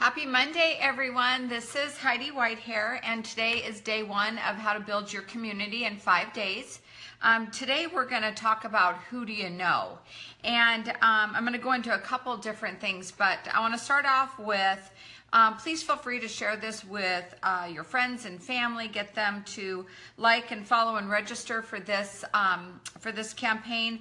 [0.00, 1.46] Happy Monday, everyone.
[1.46, 5.84] This is Heidi Whitehair, and today is day one of how to build your community
[5.84, 6.80] in five days.
[7.20, 9.98] Um, today, we're going to talk about who do you know.
[10.42, 13.78] And um, I'm going to go into a couple different things, but I want to
[13.78, 14.90] start off with
[15.34, 18.88] um, please feel free to share this with uh, your friends and family.
[18.88, 19.84] Get them to
[20.16, 24.00] like and follow and register for this um, for this campaign.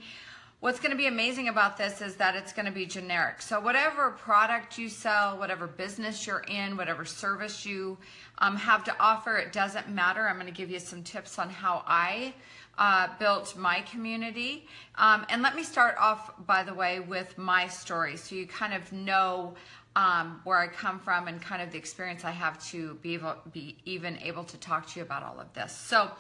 [0.62, 3.42] What's going to be amazing about this is that it's going to be generic.
[3.42, 7.98] So whatever product you sell, whatever business you're in, whatever service you
[8.40, 10.28] um, have to offer, it doesn't matter.
[10.28, 12.34] I'm going to give you some tips on how I
[12.78, 14.68] uh, built my community.
[14.96, 18.74] Um, and let me start off, by the way, with my story so you kind
[18.74, 19.54] of know
[19.96, 23.36] um, where I come from and kind of the experience I have to be, able,
[23.54, 25.72] be even able to talk to you about all of this.
[25.72, 26.12] So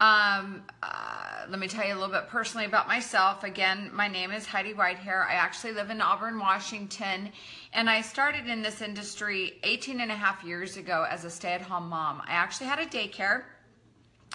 [0.00, 3.42] um, uh, let me tell you a little bit personally about myself.
[3.42, 5.26] Again, my name is Heidi Whitehair.
[5.26, 7.30] I actually live in Auburn, Washington,
[7.72, 11.88] and I started in this industry 18 and a half years ago as a stay-at-home
[11.88, 12.22] mom.
[12.26, 13.42] I actually had a daycare,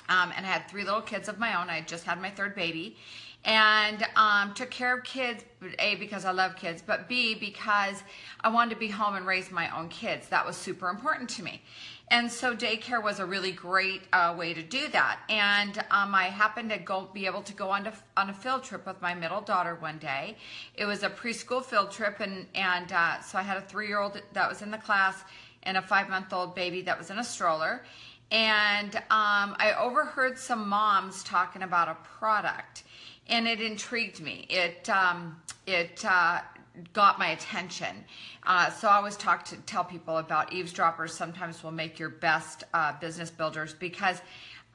[0.10, 1.70] um, and I had three little kids of my own.
[1.70, 2.98] I just had my third baby,
[3.46, 5.44] and um, took care of kids,
[5.80, 8.02] A, because I love kids, but B, because
[8.42, 10.30] I wanted to be home and raise my own kids.
[10.30, 11.62] That was super important to me.
[12.10, 15.20] And so daycare was a really great uh, way to do that.
[15.30, 18.64] And um, I happened to go be able to go on, to, on a field
[18.64, 20.38] trip with my middle daughter one day.
[20.76, 24.48] It was a preschool field trip, and, and uh, so I had a three-year-old that
[24.48, 25.24] was in the class
[25.64, 27.84] and a five-month-old baby that was in a stroller.
[28.34, 32.84] And um, I overheard some moms talking about a product
[33.28, 34.48] and it intrigued me.
[34.50, 36.42] It um, it uh,
[36.94, 38.04] got my attention.
[38.46, 41.14] Uh, so I always talk to tell people about eavesdroppers.
[41.14, 44.22] Sometimes will make your best uh, business builders because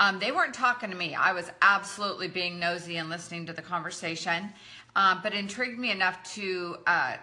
[0.00, 1.16] um, they weren't talking to me.
[1.16, 4.50] I was absolutely being nosy and listening to the conversation.
[4.96, 7.16] Um, but intrigued me enough to uh,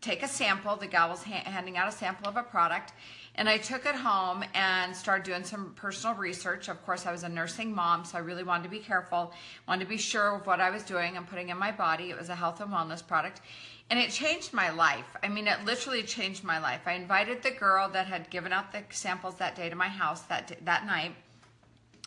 [0.00, 0.76] take a sample.
[0.76, 2.92] The gal was ha- handing out a sample of a product
[3.34, 6.68] and I took it home and started doing some personal research.
[6.68, 9.32] Of course, I was a nursing mom, so I really wanted to be careful,
[9.66, 12.10] wanted to be sure of what I was doing and putting in my body.
[12.10, 13.40] It was a health and wellness product.
[13.88, 15.06] And it changed my life.
[15.22, 16.82] I mean, it literally changed my life.
[16.86, 20.22] I invited the girl that had given out the samples that day to my house
[20.22, 21.14] that, that night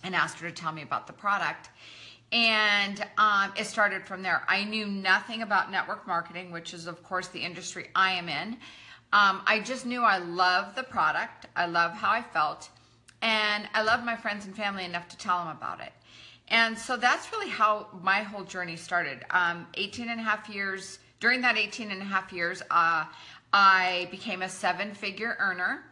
[0.03, 1.69] and asked her to tell me about the product.
[2.31, 4.43] And um, it started from there.
[4.47, 8.57] I knew nothing about network marketing, which is, of course, the industry I am in.
[9.15, 11.45] Um, I just knew I loved the product.
[11.55, 12.69] I love how I felt.
[13.21, 15.93] And I loved my friends and family enough to tell them about it.
[16.49, 19.23] And so that's really how my whole journey started.
[19.29, 23.05] Um, 18 and a half years, during that 18 and a half years, uh,
[23.53, 25.85] I became a seven figure earner.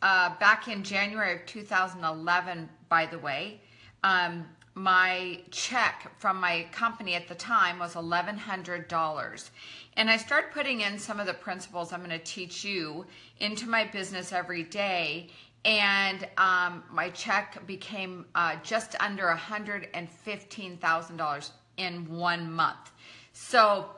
[0.00, 3.60] Uh, back in January of 2011, by the way,
[4.02, 9.50] um, my check from my company at the time was $1,100.
[9.96, 13.04] And I started putting in some of the principles I'm going to teach you
[13.38, 15.28] into my business every day.
[15.64, 22.90] And um, my check became uh, just under $115,000 in one month.
[23.32, 23.90] So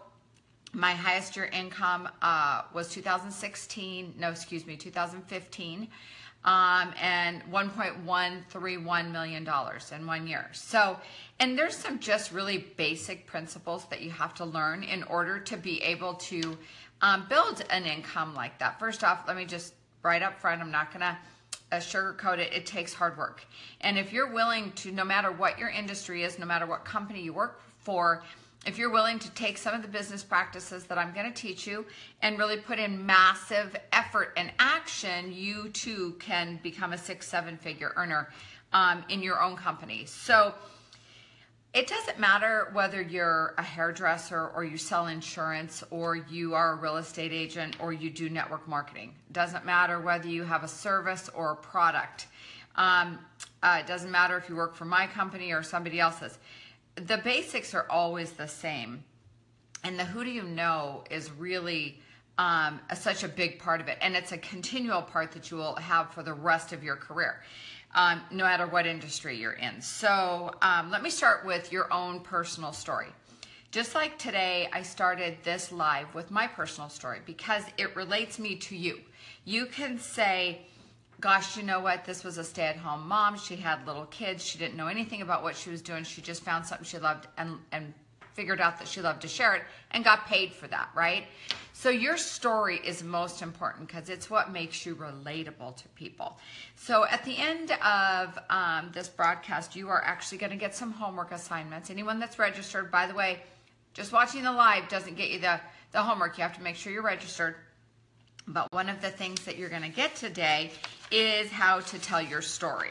[0.72, 5.88] my highest year income uh, was 2016, no, excuse me, 2015
[6.44, 9.48] um, and $1.131 million
[9.92, 10.50] in one year.
[10.52, 10.98] So,
[11.40, 15.56] and there's some just really basic principles that you have to learn in order to
[15.56, 16.56] be able to
[17.00, 18.78] um, build an income like that.
[18.78, 21.16] First off, let me just right up front, I'm not to
[21.72, 22.52] uh, sugarcoat it.
[22.52, 23.44] It takes hard work.
[23.80, 27.22] And if you're willing to, no matter what your industry is, no matter what company
[27.22, 28.22] you work for,
[28.66, 31.66] if you're willing to take some of the business practices that I'm going to teach
[31.66, 31.84] you
[32.22, 37.56] and really put in massive effort and action, you too can become a six, seven
[37.56, 38.30] figure earner
[38.72, 40.04] um, in your own company.
[40.06, 40.54] So
[41.74, 46.76] it doesn't matter whether you're a hairdresser or you sell insurance or you are a
[46.76, 49.12] real estate agent or you do network marketing.
[49.28, 52.28] It doesn't matter whether you have a service or a product.
[52.76, 53.18] Um,
[53.62, 56.38] uh, it doesn't matter if you work for my company or somebody else's
[56.96, 59.04] the basics are always the same.
[59.82, 62.00] And the who do you know is really
[62.38, 63.98] um, a, such a big part of it.
[64.00, 67.42] And it's a continual part that you will have for the rest of your career,
[67.94, 69.80] um, no matter what industry you're in.
[69.80, 73.08] So um, let me start with your own personal story.
[73.70, 78.54] Just like today, I started this live with my personal story because it relates me
[78.56, 79.00] to you.
[79.44, 80.60] You can say,
[81.20, 82.04] gosh, you know what?
[82.04, 83.38] This was a stay at home mom.
[83.38, 84.44] She had little kids.
[84.44, 86.04] She didn't know anything about what she was doing.
[86.04, 87.94] She just found something she loved and, and
[88.34, 89.62] figured out that she loved to share it
[89.92, 91.24] and got paid for that, right?
[91.72, 96.38] So your story is most important because it's what makes you relatable to people.
[96.76, 100.92] So at the end of um, this broadcast, you are actually going to get some
[100.92, 101.90] homework assignments.
[101.90, 103.40] Anyone that's registered, by the way,
[103.92, 105.60] just watching the live doesn't get you the,
[105.92, 106.38] the homework.
[106.38, 107.56] You have to make sure you're registered.
[108.46, 110.70] But one of the things that you're going to get today
[111.14, 112.90] is how to tell your story.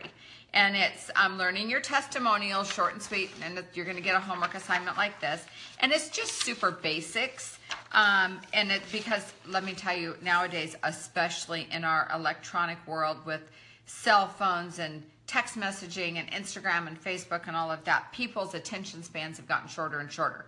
[0.54, 4.20] And it's um, learning your testimonial, short and sweet, and you're going to get a
[4.20, 5.44] homework assignment like this.
[5.80, 7.60] And it's just super basics.
[7.92, 13.42] Um, and it because let me tell you, nowadays, especially in our electronic world with
[13.88, 19.04] cell phones and text messaging and Instagram and Facebook and all of that, people's attention
[19.04, 20.46] spans have gotten shorter and shorter.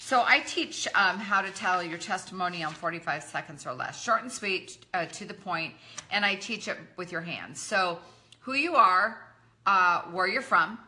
[0.00, 4.22] So I teach um, how to tell your testimony on 45 seconds or less, short
[4.22, 5.74] and sweet, uh, to the point,
[6.10, 7.60] and I teach it with your hands.
[7.60, 7.98] So
[8.40, 9.18] who you are,
[9.64, 10.78] uh, where you're from,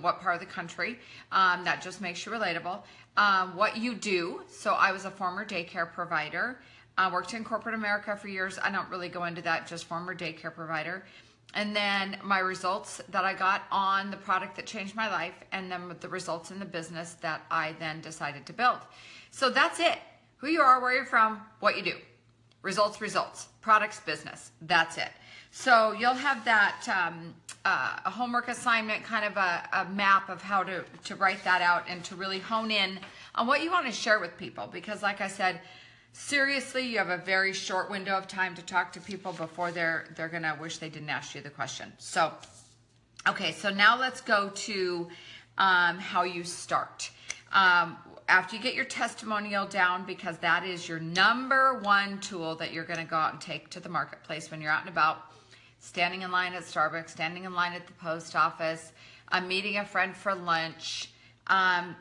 [0.00, 0.98] what part of the country,
[1.32, 2.82] um, that just makes you relatable.
[3.16, 4.42] Um, what you do.
[4.48, 6.60] So I was a former daycare provider.
[6.96, 8.58] I worked in corporate America for years.
[8.62, 11.04] I don't really go into that, just former daycare provider
[11.54, 15.70] and then my results that I got on the product that changed my life, and
[15.70, 18.78] then the results in the business that I then decided to build.
[19.30, 19.98] So that's it.
[20.36, 21.94] Who you are, where you're from, what you do.
[22.62, 23.48] Results, results.
[23.60, 24.50] Products, business.
[24.62, 25.10] That's it.
[25.50, 27.34] So you'll have that um,
[27.64, 31.62] uh, a homework assignment, kind of a, a map of how to, to write that
[31.62, 32.98] out and to really hone in
[33.34, 34.68] on what you want to share with people.
[34.70, 35.60] Because like I said,
[36.18, 40.06] seriously, you have a very short window of time to talk to people before they're
[40.16, 41.92] they're gonna wish they didn't ask you the question.
[41.98, 42.32] So,
[43.26, 45.08] okay, so now let's go to
[45.56, 47.10] um, how you start.
[47.52, 47.96] Um,
[48.28, 52.84] after you get your testimonial down, because that is your number one tool that you're
[52.84, 55.32] to go out and take to the marketplace when you're out and about,
[55.80, 58.92] standing in line at Starbucks, standing in line at the post office,
[59.32, 61.10] uh, meeting a friend for lunch,
[61.48, 61.96] um,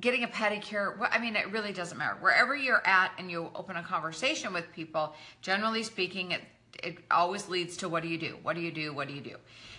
[0.00, 0.96] getting a pedicure.
[1.10, 2.16] I mean, it really doesn't matter.
[2.20, 6.42] Wherever you're at and you open a conversation with people, generally speaking, it,
[6.82, 8.38] it always leads to what do you do?
[8.42, 8.92] What do you do?
[8.92, 9.36] What do you do?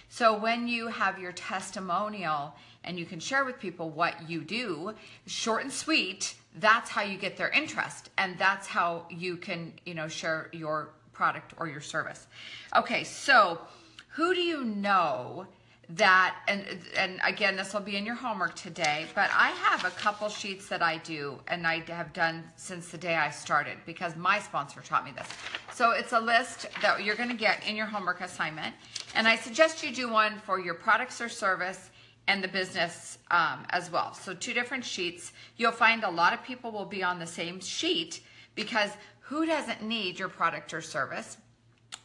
[0.09, 2.53] So when you have your testimonial
[2.83, 4.93] and you can share with people what you do,
[5.25, 9.93] short and sweet, that's how you get their interest and that's how you can, you
[9.93, 12.27] know, share your product or your service.
[12.75, 13.61] Okay, so
[14.09, 15.47] who do you know
[15.89, 16.63] that and
[16.95, 20.69] and again this will be in your homework today but i have a couple sheets
[20.69, 24.79] that i do and i have done since the day i started because my sponsor
[24.81, 25.27] taught me this.
[25.73, 28.73] So it's a list that you're going to get in your homework assignment
[29.15, 31.89] and i suggest you do one for your products or service
[32.27, 34.13] and the business um, as well.
[34.13, 35.33] So two different sheets.
[35.57, 38.21] You'll find a lot of people will be on the same sheet
[38.55, 41.37] because who doesn't need your product or service?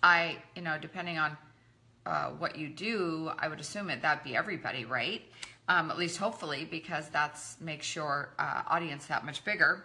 [0.02, 1.36] I you know depending on
[2.06, 5.22] uh, what you do, I would assume it that'd be everybody, right?
[5.68, 9.84] Um, at least hopefully, because that's makes your uh, audience that much bigger.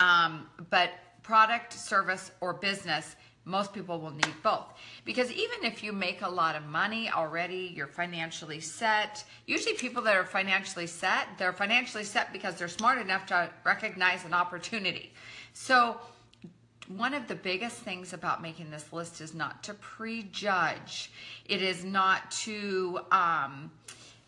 [0.00, 0.90] Um, but
[1.22, 4.66] product, service, or business, most people will need both.
[5.04, 9.24] Because even if you make a lot of money already, you're financially set.
[9.46, 14.24] Usually, people that are financially set, they're financially set because they're smart enough to recognize
[14.24, 15.12] an opportunity.
[15.54, 15.98] So
[16.88, 21.12] one of the biggest things about making this list is not to prejudge.
[21.44, 23.70] It is not to um,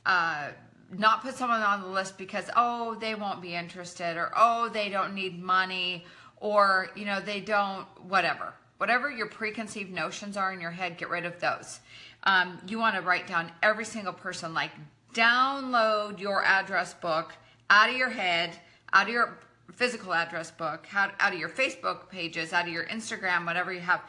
[0.04, 0.48] uh,
[0.96, 4.88] not put someone on the list because oh they won't be interested or oh they
[4.88, 6.04] don't need money
[6.40, 11.08] or you know they don't whatever whatever your preconceived notions are in your head get
[11.08, 11.80] rid of those
[12.24, 14.72] um, you want to write down every single person like
[15.14, 17.32] download your address book
[17.68, 18.50] out of your head
[18.92, 19.38] out of your
[19.72, 23.80] physical address book, out, out of your Facebook pages, out of your Instagram, whatever you
[23.80, 24.02] have,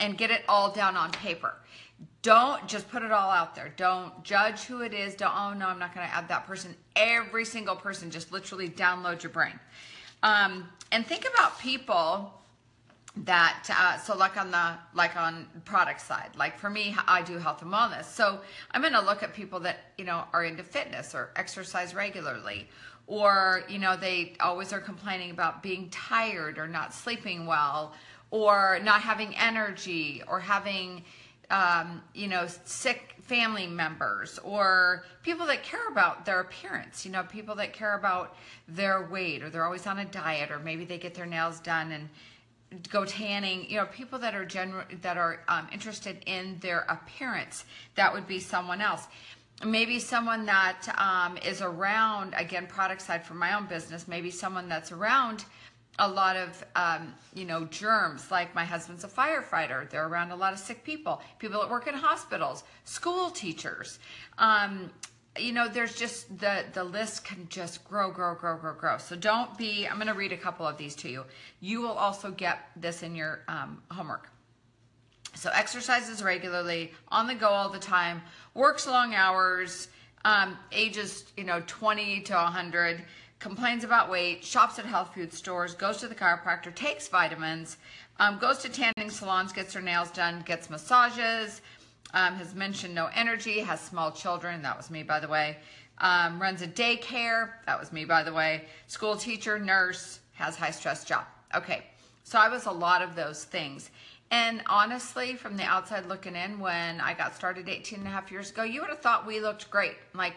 [0.00, 1.54] and get it all down on paper.
[2.22, 3.72] Don't just put it all out there.
[3.76, 5.14] Don't judge who it is.
[5.14, 6.74] Don't, oh no, I'm not going to add that person.
[6.96, 9.58] Every single person, just literally download your brain.
[10.22, 12.32] Um, and think about people
[13.16, 17.38] that uh, so like on the like on product side like for me i do
[17.38, 18.40] health and wellness so
[18.72, 22.68] i'm going to look at people that you know are into fitness or exercise regularly
[23.06, 27.92] or you know they always are complaining about being tired or not sleeping well
[28.30, 31.04] or not having energy or having
[31.50, 37.22] um, you know sick family members or people that care about their appearance you know
[37.24, 38.36] people that care about
[38.68, 41.92] their weight or they're always on a diet or maybe they get their nails done
[41.92, 42.08] and
[42.90, 47.64] go tanning you know people that are general that are um, interested in their appearance
[47.94, 49.06] that would be someone else
[49.64, 54.68] maybe someone that um, is around again product side for my own business maybe someone
[54.68, 55.44] that's around
[55.98, 59.88] a lot of um, you know germs like my husband's a firefighter.
[59.88, 63.98] They're around a lot of sick people people that work in hospitals school teachers.
[64.38, 64.90] Um,
[65.38, 68.98] you know there's just the the list can just grow grow grow grow grow.
[68.98, 71.24] So don't be i'm going to read a couple of these to you.
[71.60, 74.30] You will also get this in your um, homework
[75.34, 78.22] so exercises regularly, on the go all the time,
[78.54, 79.88] works long hours,
[80.24, 83.02] um, ages, you know, 20 to 100,
[83.38, 87.76] complains about weight, shops at health food stores, goes to the chiropractor, takes vitamins,
[88.18, 91.60] um, goes to tanning salons, gets her nails done, gets massages,
[92.14, 95.58] um, has mentioned no energy, has small children, that was me by the way,
[95.98, 100.70] um, runs a daycare, that was me by the way, school teacher, nurse, has high
[100.70, 101.24] stress job.
[101.54, 101.84] Okay,
[102.22, 103.90] so I was a lot of those things.
[104.34, 108.32] And honestly, from the outside looking in, when I got started 18 and a half
[108.32, 109.94] years ago, you would have thought we looked great.
[110.12, 110.34] Like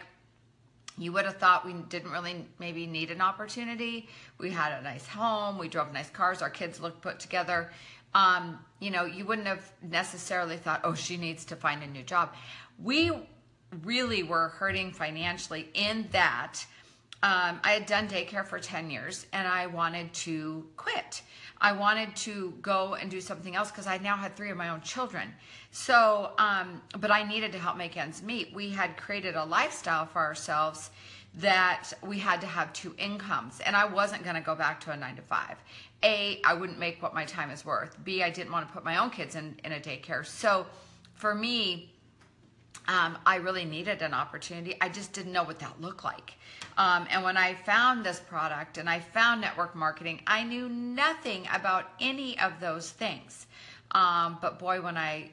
[0.96, 4.08] you would have thought we didn't really maybe need an opportunity.
[4.38, 7.72] We had a nice home, we drove nice cars, our kids looked put together.
[8.14, 12.04] Um, you know, you wouldn't have necessarily thought, oh, she needs to find a new
[12.04, 12.32] job.
[12.80, 13.10] We
[13.82, 16.64] really were hurting financially in that
[17.22, 21.22] um, I had done daycare for 10 years and I wanted to quit.
[21.60, 24.68] I wanted to go and do something else because I now had three of my
[24.68, 25.34] own children.
[25.72, 28.54] So, um, but I needed to help make ends meet.
[28.54, 30.90] We had created a lifestyle for ourselves
[31.34, 34.92] that we had to have two incomes, and I wasn't going to go back to
[34.92, 35.56] a nine to five.
[36.02, 37.96] A, I wouldn't make what my time is worth.
[38.02, 40.24] B, I didn't want to put my own kids in, in a daycare.
[40.24, 40.66] So
[41.14, 41.92] for me,
[42.86, 44.76] um, I really needed an opportunity.
[44.80, 46.34] I just didn't know what that looked like.
[46.78, 51.46] Um, and when I found this product and I found network marketing, I knew nothing
[51.52, 53.46] about any of those things.
[53.90, 55.30] Um, but boy, when I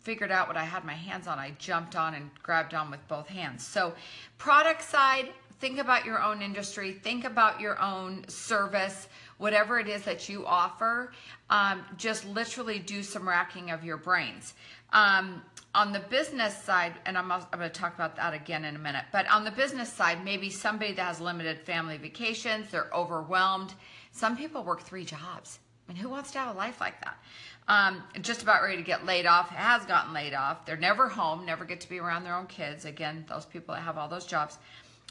[0.00, 3.06] figured out what I had my hands on, I jumped on and grabbed on with
[3.06, 3.64] both hands.
[3.64, 3.94] So,
[4.38, 5.28] product side,
[5.60, 10.46] think about your own industry, think about your own service, whatever it is that you
[10.46, 11.12] offer.
[11.48, 14.54] Um, just literally do some racking of your brains.
[14.92, 15.42] Um,
[15.78, 18.78] on the business side, and I'm, I'm going to talk about that again in a
[18.80, 23.72] minute, but on the business side, maybe somebody that has limited family vacations, they're overwhelmed.
[24.10, 25.60] Some people work three jobs.
[25.88, 27.16] I mean, who wants to have a life like that?
[27.68, 30.66] Um, just about ready to get laid off, has gotten laid off.
[30.66, 32.84] They're never home, never get to be around their own kids.
[32.84, 34.58] Again, those people that have all those jobs.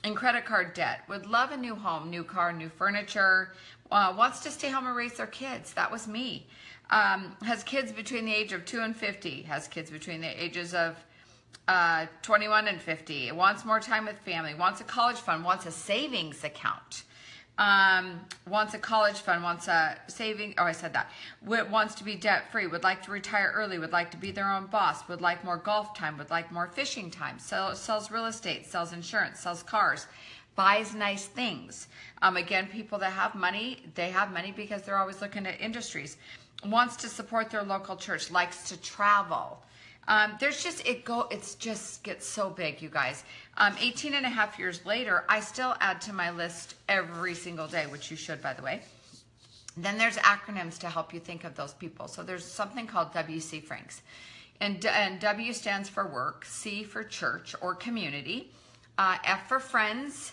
[0.03, 0.99] And credit card debt.
[1.07, 3.53] Would love a new home, new car, new furniture.
[3.89, 5.73] Uh, wants to stay home and raise their kids.
[5.73, 6.45] That was me.
[6.89, 9.43] Um, has kids between the age of 2 and 50.
[9.43, 10.95] Has kids between the ages of
[11.67, 13.31] uh, 21 and 50.
[13.33, 14.53] Wants more time with family.
[14.55, 15.43] Wants a college fund.
[15.43, 17.03] Wants a savings account
[17.57, 20.53] um, wants a college fund, wants a saving.
[20.57, 21.11] Oh, I said that.
[21.43, 22.67] Wants to be debt free.
[22.67, 23.79] Would like to retire early.
[23.79, 25.07] Would like to be their own boss.
[25.07, 26.17] Would like more golf time.
[26.17, 27.39] Would like more fishing time.
[27.39, 28.67] Sell, sells real estate.
[28.67, 29.39] Sells insurance.
[29.39, 30.05] Sells cars.
[30.55, 31.87] Buys nice things.
[32.21, 36.17] Um, again, people that have money, they have money because they're always looking at industries.
[36.65, 38.31] Wants to support their local church.
[38.31, 39.61] Likes to travel.
[40.07, 43.25] Um, there's just it go it's just gets so big you guys
[43.57, 47.67] um, 18 and a half years later i still add to my list every single
[47.67, 48.81] day which you should by the way
[49.75, 53.61] then there's acronyms to help you think of those people so there's something called wc
[53.65, 54.01] franks
[54.61, 58.49] and, and w stands for work c for church or community
[58.97, 60.31] uh, f for friends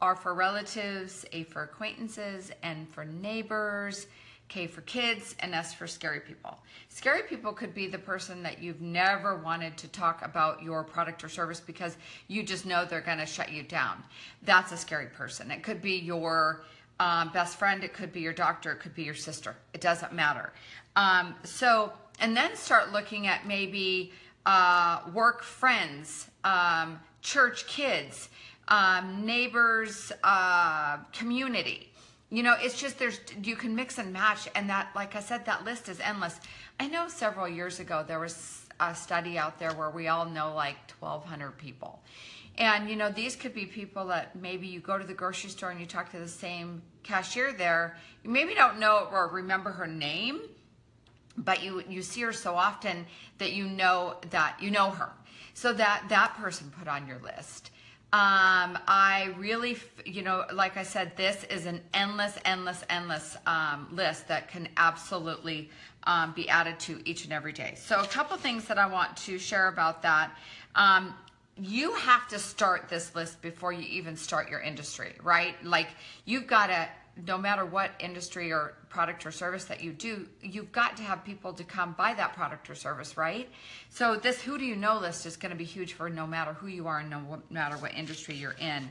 [0.00, 4.06] r for relatives a for acquaintances n for neighbors
[4.48, 6.58] K for kids, and S for scary people.
[6.88, 11.24] Scary people could be the person that you've never wanted to talk about your product
[11.24, 11.96] or service because
[12.28, 14.02] you just know they're going to shut you down.
[14.42, 15.50] That's a scary person.
[15.50, 16.62] It could be your
[17.00, 19.54] um, best friend, it could be your doctor, it could be your sister.
[19.74, 20.52] It doesn't matter.
[20.94, 24.12] Um, so, and then start looking at maybe
[24.46, 28.30] uh, work friends, um, church kids,
[28.68, 31.92] um, neighbors, uh, community
[32.30, 35.44] you know it's just there's you can mix and match and that like i said
[35.46, 36.38] that list is endless.
[36.78, 40.54] I know several years ago there was a study out there where we all know
[40.54, 42.02] like 1200 people.
[42.58, 45.70] And you know these could be people that maybe you go to the grocery store
[45.70, 47.96] and you talk to the same cashier there.
[48.22, 50.40] You maybe don't know or remember her name
[51.36, 53.06] but you you see her so often
[53.38, 55.12] that you know that you know her.
[55.54, 57.70] So that that person put on your list
[58.12, 63.88] um, I really, you know, like I said, this is an endless, endless, endless um,
[63.90, 65.70] list that can absolutely
[66.04, 67.74] um, be added to each and every day.
[67.76, 70.30] So, a couple things that I want to share about that.
[70.76, 71.14] Um,
[71.58, 75.56] you have to start this list before you even start your industry, right?
[75.64, 75.88] Like,
[76.26, 76.88] you've got to
[77.24, 81.24] no matter what industry or product or service that you do, you've got to have
[81.24, 83.48] people to come buy that product or service, right?
[83.90, 86.52] So this who do you know list is going to be huge for no matter
[86.52, 88.90] who you are and no matter what industry you're in.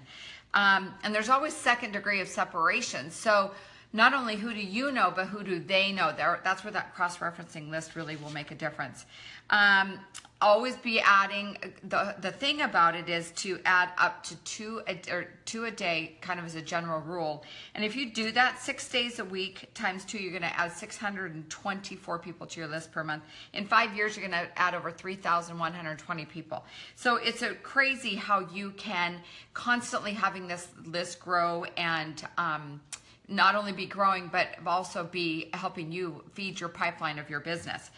[0.54, 3.12] Um, and there's always second degree of separation.
[3.12, 3.52] So
[3.94, 6.14] not only who do you know, but who do they know?
[6.18, 9.06] That's where that cross-referencing list really will make a difference.
[9.50, 10.00] Um,
[10.42, 15.00] always be adding the the thing about it is to add up to two a,
[15.10, 17.44] or two a day kind of as a general rule.
[17.74, 20.72] And if you do that six days a week times two you're going to add
[20.72, 23.24] 624 people to your list per month.
[23.54, 26.66] In five years you're going to add over 3120 people.
[26.96, 29.22] So it's a crazy how you can
[29.54, 32.82] constantly having this list grow and um,
[33.28, 37.90] not only be growing, but also be helping you feed your pipeline of your business.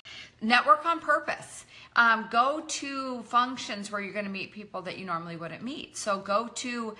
[0.41, 1.65] Network on purpose.
[1.96, 5.98] Um, go to functions where you're going to meet people that you normally wouldn't meet.
[5.98, 6.96] So go to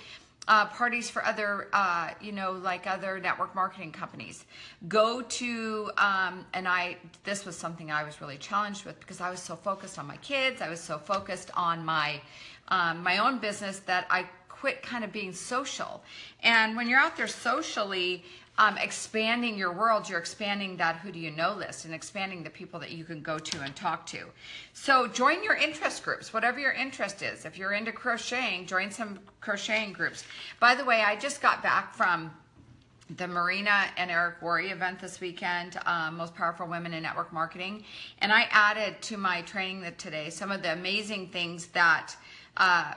[0.48, 4.46] uh, parties for other, uh, you know, like other network marketing companies.
[4.88, 9.30] Go to, um, and I, this was something I was really challenged with because I
[9.30, 10.62] was so focused on my kids.
[10.62, 12.22] I was so focused on my,
[12.70, 14.26] um, my own business that I
[14.60, 16.04] quit kind of being social.
[16.42, 18.24] And when you're out there socially,
[18.60, 22.50] um, expanding your world, you're expanding that who do you know list and expanding the
[22.50, 24.26] people that you can go to and talk to.
[24.74, 27.46] So join your interest groups, whatever your interest is.
[27.46, 30.24] If you're into crocheting, join some crocheting groups.
[30.60, 32.32] By the way, I just got back from
[33.16, 37.84] the Marina and Eric Worre event this weekend, um, Most Powerful Women in Network Marketing.
[38.20, 42.16] And I added to my training today some of the amazing things that
[42.58, 42.94] uh,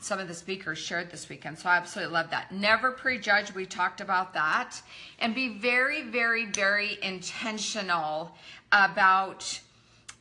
[0.00, 1.58] some of the speakers shared this weekend.
[1.58, 2.52] So I absolutely love that.
[2.52, 3.52] Never prejudge.
[3.52, 4.80] We talked about that.
[5.18, 8.32] And be very, very, very intentional
[8.70, 9.60] about,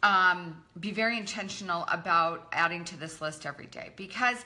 [0.02, 4.38] um, be very intentional about adding to this list every day because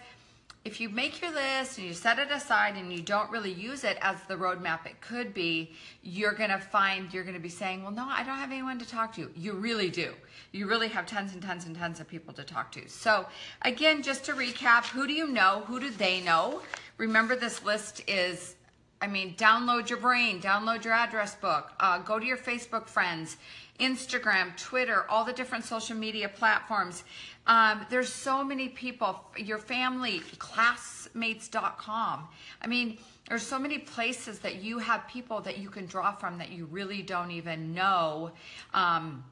[0.65, 3.85] if you make your list and you set it aside and you don't really use
[3.85, 5.71] it as the roadmap it could be,
[6.03, 8.77] you're going to find you're going to be saying, well, no, I don't have anyone
[8.79, 9.31] to talk to.
[9.33, 10.13] You really do.
[10.51, 12.87] You really have tons and tons and tons of people to talk to.
[12.89, 13.25] So
[13.61, 15.63] again, just to recap, who do you know?
[15.67, 16.61] Who do they know?
[16.97, 18.56] Remember this list is
[19.01, 23.37] I mean, download your brain, download your address book, uh, go to your Facebook friends,
[23.79, 27.03] Instagram, Twitter, all the different social media platforms.
[27.45, 32.27] Um, there's so many people, your family, classmates.com.
[32.61, 32.97] I mean,
[33.29, 36.65] there's so many places that you have people that you can draw from that you
[36.65, 38.31] really don't even know,
[38.73, 39.23] um,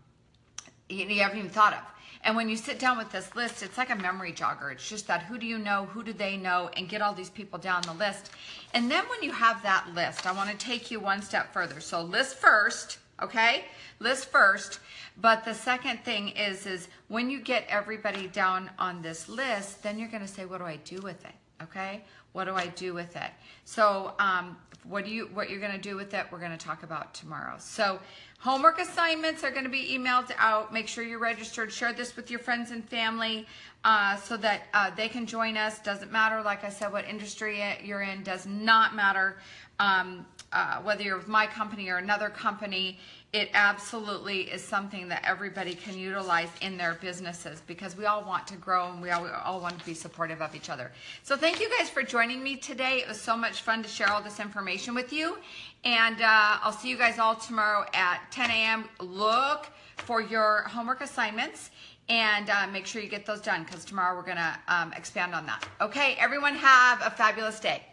[0.89, 1.79] you, you haven't even thought of.
[2.25, 4.71] And when you sit down with this list, it's like a memory jogger.
[4.71, 7.29] It's just that who do you know, who do they know, and get all these
[7.29, 8.31] people down the list.
[8.73, 11.79] And then when you have that list, I want to take you one step further.
[11.79, 13.65] So list first, okay?
[13.99, 14.79] List first.
[15.21, 19.99] But the second thing is, is when you get everybody down on this list, then
[19.99, 21.35] you're going to say, what do I do with it?
[21.61, 22.03] Okay?
[22.31, 23.31] What do I do with it?
[23.65, 26.27] So, um, what do you what you're going to do with it?
[26.31, 27.55] We're going to talk about tomorrow.
[27.59, 27.99] So,
[28.45, 30.71] homework assignments are going to be emailed out.
[30.71, 31.71] Make sure you're registered.
[31.71, 33.47] Share this with your friends and family
[33.83, 35.79] uh, so that uh, they can join us.
[35.79, 38.21] Doesn't matter, like I said, what industry you're in.
[38.21, 39.37] Does not matter
[39.79, 42.99] um, uh, whether you're with my company or another company
[43.35, 48.47] it absolutely is something that everybody can utilize in their businesses because we all want
[48.47, 50.89] to grow and we all, we all want to be supportive of each other.
[51.21, 52.99] So thank you guys for joining me today.
[52.99, 55.37] It was so much fun to share all this information with you.
[55.83, 58.85] And uh, I'll see you guys all tomorrow at 10 a.m.
[59.01, 59.67] Look
[59.97, 61.71] for your homework assignments
[62.07, 65.35] and uh, make sure you get those done because tomorrow we're going to um, expand
[65.35, 65.67] on that.
[65.81, 67.83] Okay, everyone have a fabulous day.